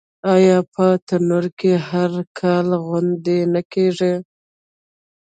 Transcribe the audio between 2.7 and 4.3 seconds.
غونډه نه کیږي؟